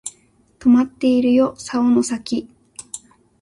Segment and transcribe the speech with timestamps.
[0.57, 2.49] とまっているよ竿の先